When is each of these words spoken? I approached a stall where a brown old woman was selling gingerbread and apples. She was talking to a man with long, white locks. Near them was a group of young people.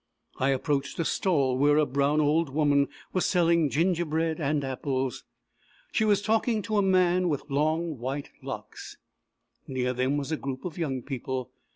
I 0.39 0.49
approached 0.49 0.97
a 0.97 1.05
stall 1.05 1.59
where 1.59 1.77
a 1.77 1.85
brown 1.85 2.19
old 2.21 2.49
woman 2.49 2.87
was 3.13 3.23
selling 3.27 3.69
gingerbread 3.69 4.39
and 4.41 4.63
apples. 4.63 5.25
She 5.91 6.05
was 6.05 6.23
talking 6.23 6.63
to 6.63 6.77
a 6.77 6.81
man 6.81 7.29
with 7.29 7.47
long, 7.51 7.99
white 7.99 8.31
locks. 8.41 8.97
Near 9.67 9.93
them 9.93 10.17
was 10.17 10.31
a 10.31 10.37
group 10.37 10.65
of 10.65 10.75
young 10.79 11.03
people. 11.03 11.51